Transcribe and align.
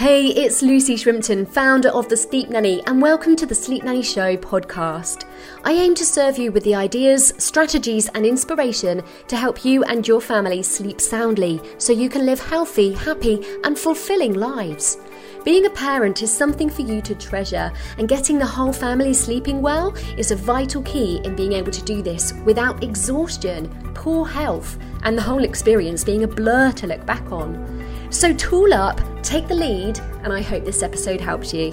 Hey, 0.00 0.28
it's 0.28 0.62
Lucy 0.62 0.96
Shrimpton, 0.96 1.46
founder 1.46 1.90
of 1.90 2.08
The 2.08 2.16
Sleep 2.16 2.48
Nanny, 2.48 2.82
and 2.86 3.02
welcome 3.02 3.36
to 3.36 3.44
the 3.44 3.54
Sleep 3.54 3.84
Nanny 3.84 4.02
Show 4.02 4.34
podcast. 4.34 5.26
I 5.62 5.72
aim 5.72 5.94
to 5.96 6.06
serve 6.06 6.38
you 6.38 6.52
with 6.52 6.64
the 6.64 6.74
ideas, 6.74 7.34
strategies, 7.36 8.08
and 8.14 8.24
inspiration 8.24 9.02
to 9.28 9.36
help 9.36 9.62
you 9.62 9.84
and 9.84 10.08
your 10.08 10.22
family 10.22 10.62
sleep 10.62 11.02
soundly 11.02 11.60
so 11.76 11.92
you 11.92 12.08
can 12.08 12.24
live 12.24 12.40
healthy, 12.40 12.94
happy, 12.94 13.44
and 13.62 13.78
fulfilling 13.78 14.32
lives. 14.32 14.96
Being 15.44 15.66
a 15.66 15.70
parent 15.70 16.22
is 16.22 16.34
something 16.34 16.70
for 16.70 16.80
you 16.80 17.02
to 17.02 17.14
treasure, 17.14 17.70
and 17.98 18.08
getting 18.08 18.38
the 18.38 18.46
whole 18.46 18.72
family 18.72 19.12
sleeping 19.12 19.60
well 19.60 19.94
is 20.16 20.30
a 20.30 20.36
vital 20.36 20.80
key 20.82 21.20
in 21.24 21.36
being 21.36 21.52
able 21.52 21.72
to 21.72 21.84
do 21.84 22.00
this 22.00 22.32
without 22.46 22.82
exhaustion, 22.82 23.68
poor 23.92 24.26
health, 24.26 24.78
and 25.02 25.18
the 25.18 25.22
whole 25.22 25.44
experience 25.44 26.04
being 26.04 26.24
a 26.24 26.26
blur 26.26 26.72
to 26.72 26.86
look 26.86 27.04
back 27.04 27.30
on. 27.30 27.84
So 28.08 28.32
tool 28.32 28.72
up, 28.72 28.98
take 29.22 29.48
the 29.48 29.54
lead, 29.54 29.98
and 30.22 30.32
I 30.32 30.40
hope 30.40 30.64
this 30.64 30.82
episode 30.82 31.20
helps 31.20 31.52
you. 31.52 31.72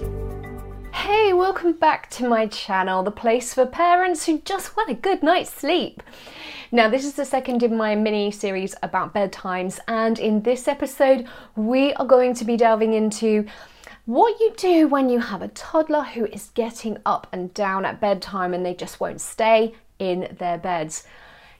Hey, 0.93 1.31
welcome 1.31 1.73
back 1.73 2.09
to 2.11 2.27
my 2.27 2.47
channel, 2.47 3.03
the 3.03 3.11
place 3.11 3.53
for 3.53 3.65
parents 3.65 4.25
who 4.25 4.39
just 4.39 4.75
want 4.75 4.89
a 4.89 4.93
good 4.93 5.23
night's 5.23 5.53
sleep. 5.53 6.03
Now, 6.71 6.89
this 6.89 7.05
is 7.05 7.13
the 7.13 7.23
second 7.23 7.63
in 7.63 7.77
my 7.77 7.95
mini 7.95 8.31
series 8.31 8.75
about 8.83 9.13
bedtimes, 9.13 9.79
and 9.87 10.19
in 10.19 10.41
this 10.41 10.67
episode, 10.67 11.25
we 11.55 11.93
are 11.93 12.05
going 12.05 12.33
to 12.35 12.45
be 12.45 12.57
delving 12.57 12.93
into 12.93 13.45
what 14.05 14.39
you 14.39 14.53
do 14.57 14.87
when 14.87 15.09
you 15.09 15.19
have 15.19 15.41
a 15.41 15.47
toddler 15.49 16.03
who 16.03 16.25
is 16.25 16.51
getting 16.53 16.97
up 17.05 17.27
and 17.31 17.53
down 17.53 17.85
at 17.85 18.01
bedtime 18.01 18.53
and 18.53 18.65
they 18.65 18.73
just 18.73 18.99
won't 18.99 19.21
stay 19.21 19.75
in 19.99 20.33
their 20.39 20.57
beds. 20.57 21.05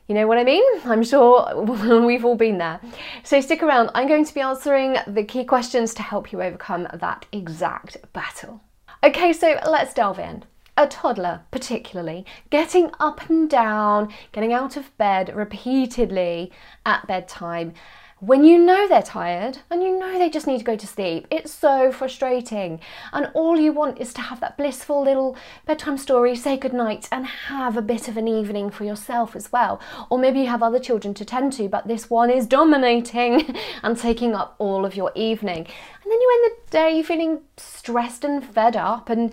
You 0.07 0.16
know 0.16 0.25
what 0.25 0.38
I 0.38 0.43
mean? 0.43 0.63
I'm 0.85 1.03
sure 1.03 1.66
we've 2.05 2.25
all 2.25 2.35
been 2.35 2.57
there. 2.57 2.79
So 3.23 3.41
stick 3.41 3.61
around. 3.61 3.91
I'm 3.93 4.07
going 4.07 4.25
to 4.25 4.33
be 4.33 4.41
answering 4.41 4.97
the 5.05 5.23
key 5.23 5.43
questions 5.43 5.93
to 5.95 6.02
help 6.02 6.31
you 6.31 6.41
overcome 6.41 6.88
that 6.93 7.25
exact 7.31 7.97
battle. 8.13 8.61
Okay, 9.03 9.33
so 9.33 9.59
let's 9.67 9.94
delve 9.94 10.19
in. 10.19 10.44
A 10.80 10.88
toddler, 10.88 11.41
particularly, 11.49 12.23
getting 12.52 12.91
up 12.99 13.30
and 13.30 13.49
down, 13.49 14.14
getting 14.31 14.53
out 14.53 14.77
of 14.77 14.95
bed 14.97 15.36
repeatedly 15.36 16.52
at 16.86 17.08
bedtime 17.08 17.73
when 18.20 18.44
you 18.44 18.58
know 18.58 18.88
they're 18.88 19.04
tired 19.04 19.60
and 19.70 19.84
you 19.84 19.98
know 19.98 20.18
they 20.18 20.30
just 20.30 20.48
need 20.48 20.58
to 20.58 20.64
go 20.64 20.76
to 20.76 20.88
sleep. 20.88 21.28
It's 21.30 21.54
so 21.54 21.92
frustrating. 21.92 22.80
And 23.14 23.30
all 23.36 23.60
you 23.60 23.72
want 23.72 24.00
is 24.00 24.12
to 24.14 24.22
have 24.22 24.40
that 24.40 24.58
blissful 24.58 25.04
little 25.04 25.38
bedtime 25.68 25.98
story, 25.98 26.36
say 26.36 26.58
goodnight, 26.58 27.08
and 27.12 27.28
have 27.28 27.78
a 27.78 27.82
bit 27.82 28.08
of 28.08 28.18
an 28.18 28.28
evening 28.28 28.72
for 28.72 28.86
yourself 28.86 29.36
as 29.36 29.52
well. 29.52 29.80
Or 30.10 30.18
maybe 30.18 30.40
you 30.40 30.48
have 30.48 30.64
other 30.64 30.80
children 30.80 31.14
to 31.14 31.26
tend 31.26 31.54
to, 31.54 31.70
but 31.70 31.88
this 31.88 32.10
one 32.10 32.32
is 32.32 32.48
dominating 32.48 33.56
and 33.84 33.95
taking 33.95 34.34
up 34.34 34.56
all 34.58 34.84
of 34.84 34.95
your 34.95 35.12
evening. 35.14 35.68
And 35.68 36.12
then 36.12 36.22
you 36.22 36.42
end 36.44 36.52
the 36.56 36.72
day 36.72 37.04
feeling 37.04 37.42
stressed 37.58 38.23
and 38.23 38.44
fed 38.44 38.76
up 38.76 39.10
and 39.10 39.32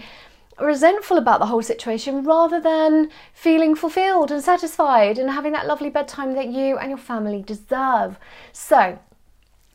resentful 0.60 1.18
about 1.18 1.40
the 1.40 1.46
whole 1.46 1.62
situation 1.62 2.24
rather 2.24 2.60
than 2.60 3.10
feeling 3.32 3.74
fulfilled 3.74 4.30
and 4.30 4.42
satisfied 4.42 5.18
and 5.18 5.30
having 5.30 5.52
that 5.52 5.66
lovely 5.66 5.90
bedtime 5.90 6.34
that 6.34 6.48
you 6.48 6.78
and 6.78 6.90
your 6.90 6.98
family 6.98 7.42
deserve. 7.42 8.18
So, 8.52 8.98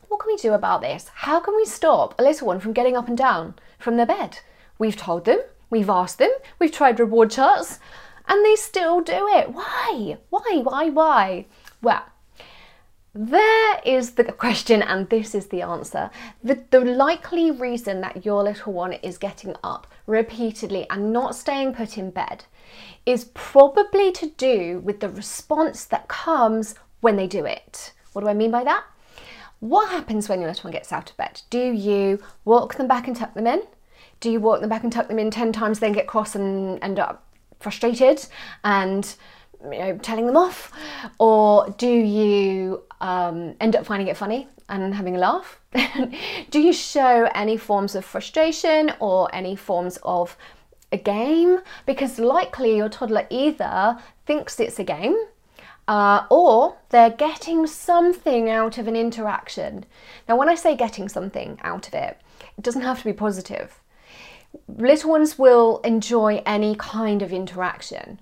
what 0.07 0.19
can 0.19 0.27
we 0.27 0.37
do 0.37 0.53
about 0.53 0.81
this? 0.81 1.09
How 1.13 1.39
can 1.39 1.55
we 1.55 1.65
stop 1.65 2.15
a 2.17 2.23
little 2.23 2.47
one 2.47 2.59
from 2.59 2.73
getting 2.73 2.97
up 2.97 3.07
and 3.07 3.17
down 3.17 3.55
from 3.77 3.97
their 3.97 4.05
bed? 4.05 4.39
We've 4.77 4.95
told 4.95 5.25
them, 5.25 5.41
we've 5.69 5.89
asked 5.89 6.17
them, 6.17 6.31
we've 6.57 6.71
tried 6.71 6.99
reward 6.99 7.31
charts, 7.31 7.79
and 8.27 8.43
they 8.45 8.55
still 8.55 9.01
do 9.01 9.27
it. 9.27 9.53
Why? 9.53 10.17
Why? 10.29 10.61
Why? 10.63 10.89
Why? 10.89 11.45
Well, 11.81 12.05
there 13.13 13.81
is 13.85 14.11
the 14.11 14.23
question, 14.25 14.81
and 14.81 15.09
this 15.09 15.33
is 15.33 15.47
the 15.47 15.61
answer. 15.61 16.11
The, 16.43 16.63
the 16.69 16.81
likely 16.81 17.49
reason 17.49 18.01
that 18.01 18.25
your 18.25 18.43
little 18.43 18.73
one 18.73 18.93
is 18.93 19.17
getting 19.17 19.55
up 19.63 19.87
repeatedly 20.05 20.85
and 20.89 21.11
not 21.11 21.35
staying 21.35 21.73
put 21.73 21.97
in 21.97 22.11
bed 22.11 22.45
is 23.05 23.31
probably 23.33 24.11
to 24.11 24.27
do 24.27 24.79
with 24.83 24.99
the 24.99 25.09
response 25.09 25.85
that 25.85 26.07
comes 26.07 26.75
when 27.01 27.15
they 27.15 27.27
do 27.27 27.45
it. 27.45 27.93
What 28.13 28.23
do 28.23 28.29
I 28.29 28.33
mean 28.33 28.51
by 28.51 28.63
that? 28.63 28.83
What 29.59 29.89
happens 29.89 30.29
when 30.29 30.39
your 30.39 30.49
little 30.49 30.69
one 30.69 30.73
gets 30.73 30.93
out 30.93 31.09
of 31.09 31.17
bed? 31.17 31.41
Do 31.49 31.59
you 31.59 32.19
walk 32.45 32.75
them 32.75 32.87
back 32.87 33.07
and 33.07 33.15
tuck 33.15 33.33
them 33.33 33.47
in? 33.47 33.63
Do 34.19 34.31
you 34.31 34.39
walk 34.39 34.61
them 34.61 34.69
back 34.69 34.83
and 34.83 34.91
tuck 34.91 35.07
them 35.07 35.19
in 35.19 35.31
10 35.31 35.51
times, 35.51 35.79
then 35.79 35.93
get 35.93 36.07
cross 36.07 36.35
and 36.35 36.81
end 36.83 36.99
up 36.99 37.25
frustrated 37.59 38.25
and 38.63 39.15
you 39.63 39.77
know, 39.77 39.97
telling 39.97 40.25
them 40.25 40.37
off? 40.37 40.71
Or 41.19 41.73
do 41.77 41.89
you 41.89 42.83
um, 43.01 43.55
end 43.59 43.75
up 43.75 43.85
finding 43.85 44.07
it 44.07 44.17
funny 44.17 44.47
and 44.67 44.93
having 44.93 45.15
a 45.15 45.19
laugh? 45.19 45.59
do 46.49 46.59
you 46.59 46.73
show 46.73 47.29
any 47.35 47.57
forms 47.57 47.95
of 47.95 48.05
frustration 48.05 48.93
or 48.99 49.33
any 49.33 49.55
forms 49.55 49.97
of 50.03 50.37
a 50.91 50.97
game? 50.97 51.59
Because 51.85 52.19
likely 52.19 52.77
your 52.77 52.89
toddler 52.89 53.27
either 53.29 53.97
thinks 54.25 54.59
it's 54.59 54.79
a 54.79 54.83
game 54.83 55.15
uh, 55.87 56.25
or 56.29 56.77
they're 56.89 57.09
getting 57.09 57.65
something 57.65 58.49
out 58.49 58.77
of 58.77 58.87
an 58.87 58.95
interaction. 58.95 59.85
Now, 60.27 60.37
when 60.37 60.47
I 60.47 60.55
say 60.55 60.75
getting 60.75 61.09
something 61.09 61.59
out 61.63 61.87
of 61.87 61.93
it, 61.93 62.21
it 62.57 62.63
doesn't 62.63 62.83
have 62.83 62.99
to 62.99 63.05
be 63.05 63.13
positive. 63.13 63.81
Little 64.67 65.11
ones 65.11 65.37
will 65.37 65.79
enjoy 65.83 66.41
any 66.45 66.75
kind 66.75 67.21
of 67.21 67.33
interaction 67.33 68.19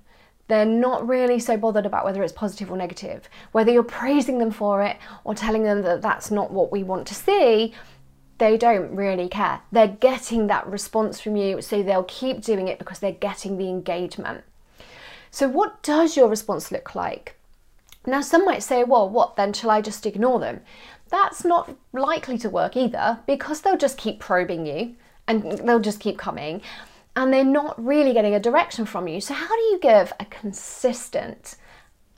they're 0.47 0.65
not 0.65 1.07
really 1.07 1.39
so 1.39 1.57
bothered 1.57 1.85
about 1.85 2.05
whether 2.05 2.23
it's 2.23 2.33
positive 2.33 2.71
or 2.71 2.77
negative. 2.77 3.29
Whether 3.51 3.71
you're 3.71 3.83
praising 3.83 4.39
them 4.39 4.51
for 4.51 4.81
it 4.81 4.97
or 5.23 5.35
telling 5.35 5.63
them 5.63 5.81
that 5.81 6.01
that's 6.01 6.31
not 6.31 6.51
what 6.51 6.71
we 6.71 6.83
want 6.83 7.07
to 7.07 7.15
see, 7.15 7.73
they 8.37 8.57
don't 8.57 8.95
really 8.95 9.27
care. 9.27 9.61
They're 9.71 9.87
getting 9.87 10.47
that 10.47 10.67
response 10.67 11.19
from 11.19 11.35
you, 11.35 11.61
so 11.61 11.83
they'll 11.83 12.03
keep 12.03 12.41
doing 12.41 12.67
it 12.67 12.79
because 12.79 12.99
they're 12.99 13.11
getting 13.11 13.57
the 13.57 13.69
engagement. 13.69 14.43
So, 15.31 15.47
what 15.49 15.83
does 15.83 16.15
your 16.15 16.29
response 16.29 16.71
look 16.71 16.95
like? 16.95 17.35
Now, 18.05 18.21
some 18.21 18.45
might 18.45 18.63
say, 18.63 18.83
well, 18.83 19.09
what 19.09 19.35
then? 19.35 19.53
Shall 19.53 19.71
I 19.71 19.81
just 19.81 20.05
ignore 20.05 20.39
them? 20.39 20.61
That's 21.09 21.43
not 21.43 21.75
likely 21.91 22.37
to 22.39 22.49
work 22.49 22.77
either 22.77 23.19
because 23.25 23.61
they'll 23.61 23.77
just 23.77 23.97
keep 23.97 24.19
probing 24.19 24.65
you 24.65 24.95
and 25.27 25.59
they'll 25.59 25.79
just 25.79 25.99
keep 25.99 26.17
coming 26.17 26.61
and 27.17 27.33
they're 27.33 27.43
not 27.43 27.83
really 27.83 28.13
getting 28.13 28.35
a 28.35 28.39
direction 28.39 28.85
from 28.85 29.07
you. 29.07 29.19
So, 29.19 29.33
how 29.33 29.47
do 29.47 29.61
you 29.63 29.79
give 29.81 30.13
a 30.19 30.25
consistent 30.25 31.55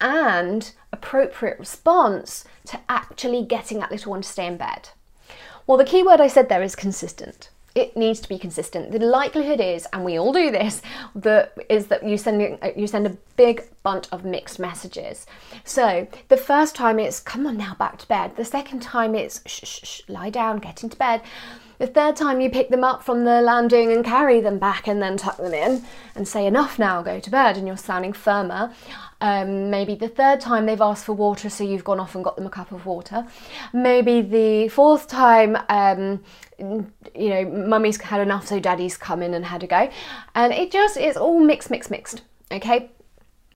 and 0.02 0.74
appropriate 0.92 1.58
response 1.58 2.44
to 2.66 2.80
actually 2.90 3.44
getting 3.46 3.80
that 3.80 3.92
little 3.92 4.12
one 4.12 4.22
to 4.22 4.28
stay 4.28 4.46
in 4.46 4.58
bed? 4.58 4.90
Well, 5.66 5.78
the 5.78 5.86
key 5.86 6.04
word 6.04 6.20
I 6.20 6.28
said 6.28 6.50
there 6.50 6.62
is 6.62 6.76
consistent. 6.76 7.50
It 7.76 7.96
needs 7.96 8.20
to 8.20 8.28
be 8.28 8.38
consistent. 8.38 8.92
The 8.92 9.00
likelihood 9.00 9.62
is, 9.62 9.88
and 9.94 10.04
we 10.04 10.20
all 10.20 10.34
do 10.34 10.52
this, 10.52 10.82
that 11.16 11.54
is 11.70 11.88
that 11.88 12.04
you 12.04 12.18
send 12.18 12.60
you 12.76 12.86
send 12.86 13.08
a 13.08 13.18
big 13.38 13.64
bunch 13.84 14.08
of 14.12 14.26
mixed 14.26 14.60
messages. 14.60 15.26
So 15.64 16.10
the 16.28 16.36
first 16.36 16.76
time 16.76 17.00
it's 17.00 17.22
come 17.22 17.48
on 17.48 17.56
now 17.56 17.74
back 17.80 18.00
to 18.00 18.08
bed. 18.08 18.36
The 18.36 18.44
second 18.44 18.82
time 18.82 19.16
it's 19.16 19.42
shh, 19.46 19.64
shh, 19.64 19.80
shh 19.86 20.02
lie 20.10 20.30
down, 20.30 20.58
get 20.58 20.84
into 20.84 20.98
bed. 20.98 21.22
The 21.80 21.88
third 21.88 22.18
time 22.18 22.42
you 22.42 22.50
pick 22.50 22.70
them 22.70 22.84
up 22.84 23.04
from 23.04 23.24
the 23.24 23.42
landing 23.42 23.92
and 23.94 24.04
carry 24.04 24.42
them 24.42 24.60
back 24.60 24.86
and 24.86 25.02
then 25.02 25.16
tuck 25.16 25.38
them 25.38 25.54
in 25.54 25.84
and 26.14 26.28
say, 26.28 26.46
enough 26.46 26.78
now, 26.78 27.02
go 27.02 27.22
to 27.22 27.30
bed, 27.30 27.56
and 27.56 27.66
you're 27.66 27.78
sounding 27.78 28.12
firmer. 28.12 28.74
Um, 29.22 29.70
maybe 29.70 29.96
the 29.96 30.10
third 30.10 30.42
time 30.42 30.66
they've 30.66 30.82
asked 30.82 31.06
for 31.06 31.14
water, 31.14 31.50
so 31.50 31.64
you've 31.64 31.86
gone 31.86 32.02
off 32.02 32.16
and 32.16 32.24
got 32.24 32.36
them 32.36 32.46
a 32.46 32.50
cup 32.50 32.74
of 32.74 32.86
water. 32.86 33.26
Maybe 33.72 34.20
the 34.22 34.68
fourth 34.68 35.08
time, 35.08 35.58
um, 35.70 36.22
you 36.60 37.30
know, 37.30 37.46
mummy's 37.46 38.00
had 38.02 38.20
enough, 38.20 38.48
so 38.48 38.60
daddy's 38.60 38.98
come 38.98 39.24
in 39.24 39.34
and 39.34 39.46
had 39.46 39.64
a 39.64 39.68
go. 39.68 39.90
And 40.36 40.52
it 40.52 40.72
just, 40.72 40.98
it's 40.98 41.18
all 41.18 41.40
mixed, 41.40 41.70
mixed, 41.70 41.90
mixed, 41.90 42.24
okay? 42.52 42.92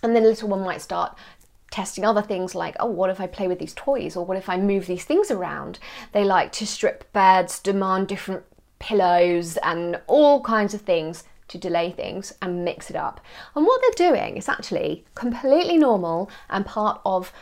And 0.02 0.16
then 0.16 0.24
the 0.24 0.30
little 0.30 0.48
one 0.48 0.62
might 0.62 0.82
start 0.82 1.18
testing 1.74 2.06
other 2.06 2.22
things 2.22 2.54
like, 2.54 2.76
oh, 2.80 2.86
what 2.86 3.10
if 3.10 3.20
I 3.20 3.26
play 3.26 3.48
with 3.48 3.58
these 3.58 3.74
toys? 3.74 4.16
Or 4.16 4.24
what 4.24 4.38
if 4.38 4.48
I 4.48 4.58
move 4.58 4.86
these 4.86 5.06
things 5.06 5.32
around? 5.32 5.80
They 6.12 6.24
like 6.24 6.52
to 6.54 6.68
strip 6.68 7.12
beds, 7.14 7.60
demand 7.60 8.08
different 8.08 8.44
pillows, 8.78 9.58
and 9.58 10.00
all 10.06 10.44
kinds 10.44 10.76
of 10.76 10.82
things 10.82 11.24
to 11.48 11.58
delay 11.58 11.90
things 11.92 12.32
and 12.44 12.64
mix 12.64 12.92
it 12.92 12.96
up. 12.96 13.20
And 13.56 13.66
what 13.66 13.82
they're 13.82 14.12
doing 14.12 14.38
is 14.38 14.48
actually 14.48 15.04
completely 15.16 15.80
normal 15.80 16.30
and 16.48 16.64
part 16.64 17.02
of 17.08 17.34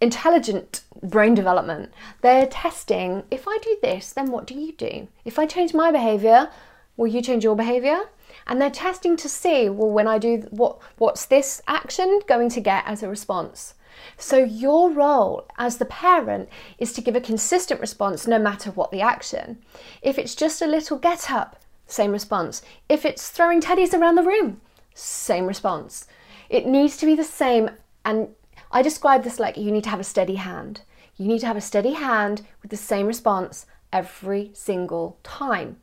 intelligent 0.00 0.82
brain 1.00 1.34
development. 1.34 1.92
They're 2.22 2.48
testing 2.48 3.22
if 3.30 3.46
I 3.46 3.56
do 3.62 3.78
this, 3.82 4.12
then 4.12 4.32
what 4.32 4.48
do 4.48 4.54
you 4.54 4.72
do? 4.72 5.06
If 5.24 5.38
I 5.38 5.46
change 5.46 5.74
my 5.74 5.92
behavior, 5.92 6.50
will 6.96 7.06
you 7.06 7.22
change 7.22 7.44
your 7.44 7.54
behavior? 7.54 8.00
And 8.46 8.60
they're 8.60 8.70
testing 8.70 9.16
to 9.16 9.28
see 9.28 9.68
well 9.68 9.90
when 9.90 10.06
i 10.06 10.18
do 10.18 10.46
what 10.50 10.78
what's 10.98 11.26
this 11.26 11.62
action 11.66 12.20
going 12.26 12.48
to 12.50 12.60
get 12.60 12.84
as 12.86 13.02
a 13.02 13.08
response? 13.08 13.74
So 14.18 14.36
your 14.36 14.90
role 14.90 15.46
as 15.58 15.78
the 15.78 15.86
parent 15.86 16.48
is 16.78 16.92
to 16.92 17.00
give 17.00 17.16
a 17.16 17.20
consistent 17.20 17.80
response 17.80 18.26
no 18.26 18.38
matter 18.38 18.70
what 18.70 18.90
the 18.90 19.00
action. 19.00 19.58
If 20.02 20.18
it's 20.18 20.34
just 20.34 20.60
a 20.60 20.66
little 20.66 20.98
get 20.98 21.30
up 21.30 21.60
same 21.86 22.12
response. 22.12 22.62
If 22.88 23.04
it's 23.04 23.28
throwing 23.28 23.60
teddies 23.60 23.94
around 23.94 24.16
the 24.16 24.22
room 24.22 24.60
same 24.94 25.46
response. 25.46 26.06
It 26.48 26.66
needs 26.66 26.96
to 26.98 27.06
be 27.06 27.14
the 27.14 27.24
same 27.24 27.70
and 28.04 28.28
i 28.70 28.82
describe 28.82 29.22
this 29.22 29.38
like 29.38 29.56
you 29.56 29.70
need 29.70 29.84
to 29.84 29.90
have 29.90 30.00
a 30.00 30.04
steady 30.04 30.36
hand. 30.36 30.82
You 31.16 31.26
need 31.26 31.40
to 31.40 31.46
have 31.46 31.56
a 31.56 31.60
steady 31.60 31.94
hand 31.94 32.42
with 32.62 32.70
the 32.70 32.76
same 32.76 33.06
response 33.06 33.66
every 33.92 34.50
single 34.52 35.18
time. 35.22 35.78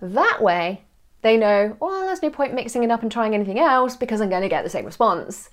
That 0.00 0.42
way, 0.42 0.84
they 1.22 1.36
know, 1.36 1.76
well, 1.80 2.06
there's 2.06 2.22
no 2.22 2.30
point 2.30 2.54
mixing 2.54 2.82
it 2.82 2.90
up 2.90 3.02
and 3.02 3.10
trying 3.10 3.34
anything 3.34 3.58
else 3.58 3.96
because 3.96 4.20
I'm 4.20 4.28
going 4.28 4.42
to 4.42 4.48
get 4.48 4.64
the 4.64 4.70
same 4.70 4.84
response. 4.84 5.48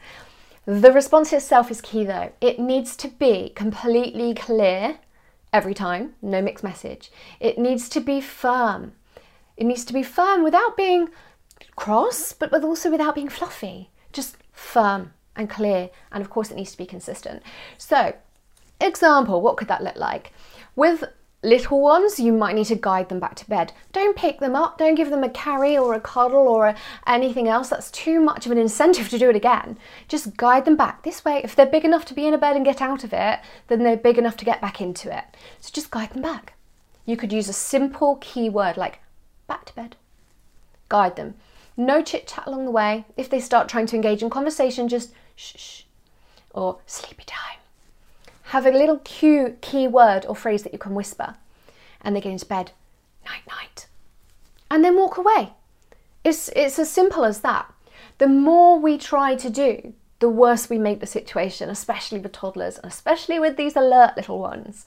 The 0.65 0.91
response 0.91 1.31
itself 1.31 1.71
is 1.71 1.81
key 1.81 2.03
though. 2.03 2.31
It 2.41 2.59
needs 2.59 2.95
to 2.97 3.07
be 3.07 3.49
completely 3.55 4.33
clear 4.33 4.99
every 5.53 5.73
time, 5.73 6.15
no 6.21 6.41
mixed 6.41 6.63
message. 6.63 7.11
It 7.39 7.57
needs 7.57 7.89
to 7.89 7.99
be 7.99 8.19
firm. 8.21 8.93
It 9.57 9.65
needs 9.65 9.85
to 9.85 9.93
be 9.93 10.03
firm 10.03 10.43
without 10.43 10.77
being 10.77 11.09
cross, 11.75 12.33
but 12.33 12.53
also 12.63 12.91
without 12.91 13.15
being 13.15 13.29
fluffy. 13.29 13.89
Just 14.11 14.37
firm 14.51 15.13
and 15.35 15.49
clear. 15.49 15.89
And 16.11 16.21
of 16.21 16.29
course, 16.29 16.51
it 16.51 16.55
needs 16.55 16.71
to 16.71 16.77
be 16.77 16.85
consistent. 16.85 17.41
So, 17.77 18.15
example, 18.79 19.41
what 19.41 19.57
could 19.57 19.67
that 19.67 19.83
look 19.83 19.95
like? 19.95 20.33
With 20.75 21.03
little 21.41 21.79
ones, 21.79 22.19
you 22.19 22.33
might 22.33 22.55
need 22.55 22.65
to 22.65 22.75
guide 22.75 23.09
them 23.09 23.19
back 23.19 23.35
to 23.35 23.49
bed. 23.49 23.71
Don't 23.93 24.17
pick 24.17 24.39
them 24.39 24.55
up, 24.55 24.77
don't 24.77 24.95
give 24.95 25.09
them 25.09 25.23
a 25.23 25.29
carry 25.29 25.77
or 25.77 25.93
a 25.93 26.01
cuddle 26.01 26.47
or 26.47 26.67
a, 26.67 26.75
anything 27.07 27.47
else. 27.47 27.69
That's 27.69 27.91
too 27.91 28.19
much 28.19 28.45
of 28.45 28.51
an 28.51 28.57
incentive 28.57 29.09
to 29.09 29.17
do 29.17 29.29
it 29.29 29.35
again. 29.35 29.77
Just 30.07 30.35
guide 30.35 30.65
them 30.65 30.75
back. 30.75 31.03
This 31.03 31.23
way, 31.23 31.41
if 31.43 31.55
they're 31.55 31.65
big 31.65 31.85
enough 31.85 32.05
to 32.05 32.13
be 32.13 32.27
in 32.27 32.33
a 32.33 32.37
bed 32.37 32.55
and 32.55 32.65
get 32.65 32.81
out 32.81 33.03
of 33.03 33.13
it, 33.13 33.39
then 33.67 33.83
they're 33.83 33.97
big 33.97 34.17
enough 34.17 34.37
to 34.37 34.45
get 34.45 34.61
back 34.61 34.81
into 34.81 35.15
it. 35.15 35.23
So 35.61 35.69
just 35.73 35.91
guide 35.91 36.11
them 36.11 36.21
back. 36.21 36.53
You 37.05 37.15
could 37.15 37.33
use 37.33 37.49
a 37.49 37.53
simple 37.53 38.17
keyword 38.17 38.77
like 38.77 38.99
back 39.47 39.65
to 39.65 39.75
bed. 39.75 39.95
Guide 40.89 41.15
them. 41.15 41.35
No 41.77 42.01
chit 42.01 42.27
chat 42.27 42.45
along 42.45 42.65
the 42.65 42.71
way. 42.71 43.05
If 43.15 43.29
they 43.29 43.39
start 43.39 43.69
trying 43.69 43.85
to 43.87 43.95
engage 43.95 44.21
in 44.21 44.29
conversation, 44.29 44.89
just 44.89 45.11
shh, 45.35 45.55
shh 45.55 45.83
or 46.51 46.79
sleepy 46.87 47.23
time 47.25 47.59
have 48.49 48.65
a 48.65 48.71
little 48.71 48.97
cue 48.99 49.55
key 49.61 49.87
word 49.87 50.25
or 50.27 50.35
phrase 50.35 50.63
that 50.63 50.73
you 50.73 50.79
can 50.79 50.95
whisper, 50.95 51.35
and 52.01 52.15
they 52.15 52.21
get 52.21 52.31
into 52.31 52.45
bed, 52.47 52.71
night, 53.23 53.43
night, 53.47 53.87
and 54.71 54.83
then 54.83 54.95
walk 54.95 55.17
away. 55.17 55.53
It's, 56.23 56.49
it's 56.55 56.79
as 56.79 56.89
simple 56.89 57.25
as 57.25 57.41
that. 57.41 57.71
The 58.17 58.27
more 58.27 58.79
we 58.79 58.97
try 58.97 59.35
to 59.35 59.49
do, 59.49 59.93
the 60.17 60.29
worse 60.29 60.67
we 60.67 60.79
make 60.79 60.99
the 60.99 61.05
situation, 61.05 61.69
especially 61.69 62.19
with 62.19 62.31
toddlers 62.31 62.77
and 62.77 62.85
especially 62.91 63.39
with 63.39 63.55
these 63.55 63.75
alert 63.75 64.17
little 64.17 64.39
ones. 64.39 64.85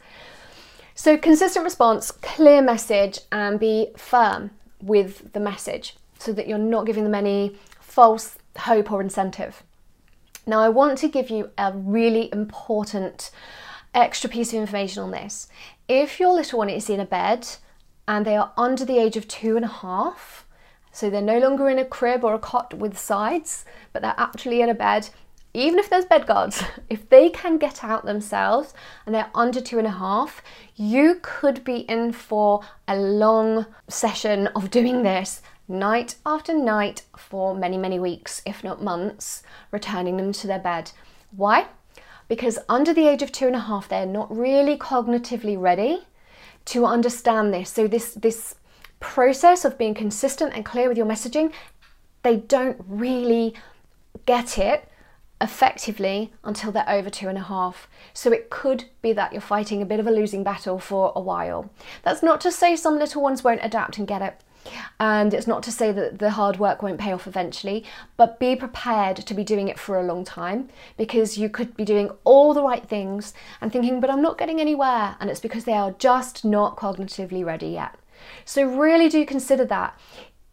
So, 0.95 1.17
consistent 1.17 1.65
response, 1.65 2.11
clear 2.11 2.61
message, 2.61 3.21
and 3.31 3.59
be 3.59 3.93
firm 3.97 4.51
with 4.83 5.33
the 5.33 5.41
message 5.41 5.97
so 6.19 6.33
that 6.33 6.49
you're 6.49 6.59
not 6.59 6.85
giving 6.85 7.05
them 7.05 7.15
any 7.15 7.57
false 7.81 8.37
hope 8.59 8.91
or 8.91 9.01
incentive. 9.01 9.63
Now, 10.47 10.61
I 10.61 10.69
want 10.69 10.99
to 10.99 11.09
give 11.09 11.31
you 11.31 11.51
a 11.57 11.73
really 11.73 12.29
important 12.33 13.31
extra 13.95 14.29
piece 14.29 14.53
of 14.53 14.59
information 14.59 15.03
on 15.03 15.11
this. 15.11 15.49
If 15.89 16.19
your 16.19 16.35
little 16.35 16.59
one 16.59 16.71
is 16.71 16.91
in 16.91 17.01
a 17.01 17.05
bed 17.05 17.47
and 18.09 18.27
they 18.27 18.37
are 18.37 18.53
under 18.57 18.85
the 18.85 18.99
age 18.99 19.17
of 19.17 19.29
two 19.29 19.57
and 19.57 19.65
a 19.65 19.69
half, 19.69 20.47
so 20.91 21.09
they're 21.09 21.23
no 21.23 21.39
longer 21.39 21.69
in 21.69 21.79
a 21.79 21.85
crib 21.85 22.25
or 22.25 22.35
a 22.35 22.39
cot 22.39 22.75
with 22.75 22.99
sides, 22.99 23.65
but 23.93 24.03
they're 24.03 24.15
actually 24.19 24.61
in 24.61 24.69
a 24.69 24.75
bed, 24.75 25.11
even 25.55 25.79
if 25.79 25.89
there's 25.89 26.07
bed 26.07 26.27
guards, 26.27 26.63
if 26.91 27.09
they 27.09 27.31
can 27.31 27.59
get 27.59 27.85
out 27.85 28.05
themselves 28.05 28.75
and 29.07 29.15
they're 29.15 29.31
under 29.35 29.61
two 29.61 29.79
and 29.79 29.87
a 29.87 29.93
half, 29.93 30.43
you 30.75 31.19
could 31.23 31.63
be 31.63 31.79
in 31.81 32.13
for 32.13 32.63
a 32.89 32.97
long 32.97 33.67
session 33.89 34.49
of 34.49 34.71
doing 34.71 35.03
this 35.03 35.41
night 35.73 36.17
after 36.25 36.57
night 36.57 37.03
for 37.17 37.55
many, 37.55 37.77
many 37.77 37.99
weeks, 37.99 38.43
if 38.47 38.63
not 38.63 38.83
months, 38.83 39.43
returning 39.71 40.17
them 40.17 40.33
to 40.33 40.47
their 40.47 40.59
bed. 40.59 40.93
Why? 41.35 41.67
Because 42.29 42.59
under 42.69 42.95
the 42.95 43.09
age 43.09 43.23
of 43.23 43.33
two 43.33 43.47
and 43.47 43.57
a 43.57 43.61
half, 43.61 43.89
they're 43.89 44.07
not 44.07 44.35
really 44.35 44.77
cognitively 44.77 45.61
ready 45.61 46.03
to 46.67 46.87
understand 46.87 47.53
this. 47.53 47.71
So, 47.71 47.89
this, 47.89 48.15
this 48.15 48.55
process 49.01 49.65
of 49.65 49.77
being 49.77 49.95
consistent 49.95 50.55
and 50.55 50.65
clear 50.65 50.89
with 50.89 50.97
your 50.97 51.07
messaging, 51.07 51.53
they 52.23 52.37
don't 52.37 52.83
really 52.87 53.55
get 54.27 54.59
it 54.59 54.89
effectively 55.43 56.33
until 56.45 56.71
they're 56.71 56.89
over 56.89 57.11
two 57.11 57.29
and 57.29 57.37
a 57.37 57.43
half. 57.43 57.89
So 58.15 58.31
it 58.33 58.49
could 58.49 58.85
be 59.03 59.13
that 59.13 59.33
you're 59.33 59.41
fighting 59.41 59.83
a 59.83 59.87
bit 59.87 59.99
of 59.99 60.07
a 60.07 60.13
losing 60.13 60.45
battle 60.45 60.79
for 60.79 61.13
a 61.17 61.21
while. 61.21 61.69
That's 62.05 62.23
not 62.23 62.41
to 62.43 62.53
say 62.53 62.77
some 62.77 62.99
little 62.99 63.23
ones 63.23 63.43
won't 63.43 63.61
adapt 63.63 63.99
and 63.99 64.07
get 64.07 64.23
it. 64.23 64.41
And 65.01 65.35
it's 65.35 65.47
not 65.47 65.63
to 65.65 65.73
say 65.73 65.93
that 65.93 66.19
the 66.19 66.31
hard 66.31 66.59
work 66.59 66.83
won't 66.83 67.01
pay 67.01 67.13
off 67.13 67.27
eventually, 67.27 67.85
but 68.17 68.39
be 68.39 68.55
prepared 68.57 69.17
to 69.17 69.35
be 69.35 69.45
doing 69.45 69.69
it 69.69 69.79
for 69.79 69.99
a 69.99 70.05
long 70.05 70.25
time 70.25 70.69
because 70.97 71.39
you 71.39 71.49
could 71.49 71.77
be 71.77 71.85
doing 71.85 72.11
all 72.25 72.55
the 72.55 72.63
right 72.63 72.87
things 72.89 73.35
and 73.61 73.73
thinking, 73.73 74.01
but 74.01 74.11
I'm 74.11 74.23
not 74.23 74.39
getting 74.39 74.61
anywhere. 74.61 75.17
And 75.21 75.31
it's 75.31 75.41
because 75.41 75.65
they 75.65 75.73
are 75.73 75.93
just 75.93 76.45
not 76.45 76.77
cognitively 76.77 77.45
ready 77.45 77.69
yet. 77.69 77.97
So, 78.45 78.65
really 78.65 79.09
do 79.09 79.27
consider 79.27 79.65
that. 79.65 79.99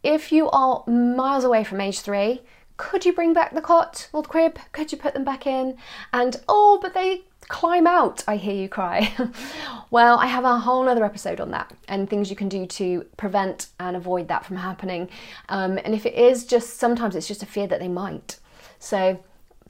If 0.01 0.31
you 0.31 0.49
are 0.49 0.83
miles 0.87 1.43
away 1.43 1.63
from 1.63 1.81
age 1.81 1.99
three, 1.99 2.41
could 2.79 3.05
you 3.05 3.11
bring 3.11 3.33
back 3.33 3.53
the 3.53 3.61
cot 3.61 4.07
or 4.13 4.23
the 4.23 4.29
crib? 4.29 4.57
Could 4.71 4.93
you 4.93 4.97
put 4.97 5.13
them 5.13 5.25
back 5.25 5.45
in? 5.45 5.77
And 6.13 6.37
oh, 6.47 6.79
but 6.81 6.93
they 6.93 7.23
climb 7.49 7.85
out, 7.85 8.23
I 8.25 8.37
hear 8.37 8.55
you 8.55 8.69
cry. 8.69 9.13
well, 9.91 10.17
I 10.17 10.27
have 10.27 10.45
a 10.45 10.59
whole 10.59 10.87
other 10.87 11.03
episode 11.03 11.41
on 11.41 11.51
that 11.51 11.73
and 11.89 12.09
things 12.09 12.29
you 12.29 12.37
can 12.37 12.47
do 12.47 12.65
to 12.65 13.05
prevent 13.17 13.67
and 13.81 13.97
avoid 13.97 14.29
that 14.29 14.45
from 14.45 14.55
happening. 14.55 15.09
Um, 15.49 15.77
and 15.83 15.93
if 15.93 16.05
it 16.05 16.13
is 16.13 16.45
just 16.45 16.77
sometimes 16.77 17.17
it's 17.17 17.27
just 17.27 17.43
a 17.43 17.45
fear 17.45 17.67
that 17.67 17.81
they 17.81 17.89
might. 17.89 18.39
So 18.79 19.21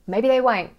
maybe 0.06 0.28
they 0.28 0.40
won't. 0.40 0.70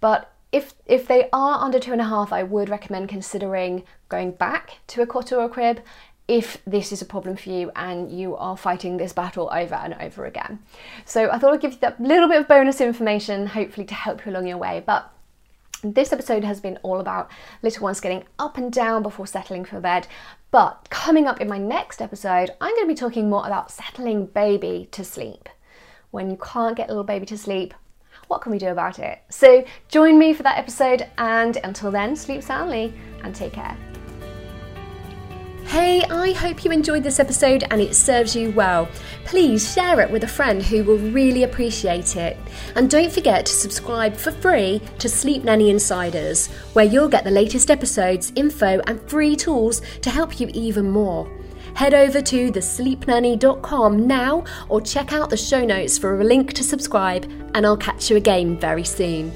But 0.00 0.30
if 0.52 0.74
if 0.84 1.08
they 1.08 1.30
are 1.32 1.64
under 1.64 1.78
two 1.78 1.92
and 1.92 2.02
a 2.02 2.04
half, 2.04 2.34
I 2.34 2.42
would 2.42 2.68
recommend 2.68 3.08
considering 3.08 3.84
going 4.10 4.32
back 4.32 4.72
to 4.88 5.00
a 5.00 5.06
cot 5.06 5.32
or 5.32 5.42
a 5.42 5.48
crib 5.48 5.80
if 6.28 6.58
this 6.66 6.92
is 6.92 7.00
a 7.00 7.06
problem 7.06 7.36
for 7.36 7.48
you 7.48 7.72
and 7.74 8.12
you 8.12 8.36
are 8.36 8.56
fighting 8.56 8.98
this 8.98 9.14
battle 9.14 9.48
over 9.50 9.74
and 9.74 9.94
over 9.94 10.26
again. 10.26 10.58
So 11.06 11.30
I 11.30 11.38
thought 11.38 11.54
I'd 11.54 11.60
give 11.60 11.72
you 11.72 11.78
that 11.80 12.00
little 12.00 12.28
bit 12.28 12.40
of 12.40 12.46
bonus 12.46 12.82
information, 12.82 13.46
hopefully 13.46 13.86
to 13.86 13.94
help 13.94 14.24
you 14.24 14.32
along 14.32 14.46
your 14.46 14.58
way. 14.58 14.82
But 14.84 15.10
this 15.82 16.12
episode 16.12 16.44
has 16.44 16.60
been 16.60 16.78
all 16.82 17.00
about 17.00 17.30
little 17.62 17.84
ones 17.84 18.00
getting 18.00 18.24
up 18.38 18.58
and 18.58 18.70
down 18.70 19.02
before 19.02 19.26
settling 19.26 19.64
for 19.64 19.80
bed. 19.80 20.06
But 20.50 20.88
coming 20.90 21.26
up 21.26 21.40
in 21.40 21.48
my 21.48 21.58
next 21.58 22.02
episode, 22.02 22.50
I'm 22.60 22.74
going 22.74 22.84
to 22.84 22.88
be 22.88 22.94
talking 22.94 23.30
more 23.30 23.46
about 23.46 23.70
settling 23.70 24.26
baby 24.26 24.88
to 24.92 25.04
sleep. 25.04 25.48
When 26.10 26.30
you 26.30 26.36
can't 26.36 26.76
get 26.76 26.88
little 26.88 27.04
baby 27.04 27.26
to 27.26 27.38
sleep, 27.38 27.74
what 28.26 28.42
can 28.42 28.52
we 28.52 28.58
do 28.58 28.68
about 28.68 28.98
it? 28.98 29.20
So 29.30 29.64
join 29.88 30.18
me 30.18 30.34
for 30.34 30.42
that 30.42 30.58
episode, 30.58 31.06
and 31.16 31.56
until 31.64 31.90
then, 31.90 32.16
sleep 32.16 32.42
soundly 32.42 32.92
and 33.22 33.34
take 33.34 33.52
care. 33.52 33.76
Hey, 35.78 36.02
I 36.10 36.32
hope 36.32 36.64
you 36.64 36.72
enjoyed 36.72 37.04
this 37.04 37.20
episode 37.20 37.62
and 37.70 37.80
it 37.80 37.94
serves 37.94 38.34
you 38.34 38.50
well. 38.50 38.88
Please 39.24 39.72
share 39.72 40.00
it 40.00 40.10
with 40.10 40.24
a 40.24 40.26
friend 40.26 40.60
who 40.60 40.82
will 40.82 40.98
really 40.98 41.44
appreciate 41.44 42.16
it. 42.16 42.36
And 42.74 42.90
don't 42.90 43.12
forget 43.12 43.46
to 43.46 43.52
subscribe 43.52 44.16
for 44.16 44.32
free 44.32 44.82
to 44.98 45.08
Sleep 45.08 45.44
Nanny 45.44 45.70
Insiders, 45.70 46.48
where 46.72 46.84
you'll 46.84 47.08
get 47.08 47.22
the 47.22 47.30
latest 47.30 47.70
episodes, 47.70 48.32
info, 48.34 48.80
and 48.88 49.00
free 49.08 49.36
tools 49.36 49.80
to 50.02 50.10
help 50.10 50.40
you 50.40 50.50
even 50.52 50.90
more. 50.90 51.30
Head 51.74 51.94
over 51.94 52.20
to 52.22 52.50
thesleepnanny.com 52.50 54.04
now 54.04 54.44
or 54.68 54.80
check 54.80 55.12
out 55.12 55.30
the 55.30 55.36
show 55.36 55.64
notes 55.64 55.96
for 55.96 56.20
a 56.20 56.24
link 56.24 56.54
to 56.54 56.64
subscribe, 56.64 57.22
and 57.54 57.64
I'll 57.64 57.76
catch 57.76 58.10
you 58.10 58.16
again 58.16 58.58
very 58.58 58.82
soon. 58.82 59.30